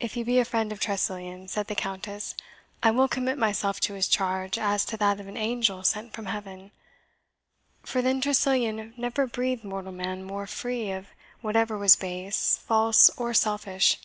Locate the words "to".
3.80-3.92, 4.86-4.96